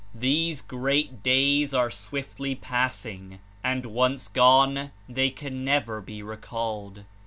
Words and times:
These 0.15 0.63
great 0.63 1.21
days 1.21 1.75
are 1.75 1.91
swiftly 1.91 2.55
passing, 2.55 3.37
and 3.63 3.85
once 3.85 4.29
gone 4.29 4.89
they 5.07 5.29
can 5.29 5.63
never 5.63 6.01
be 6.01 6.23
recalled. 6.23 7.03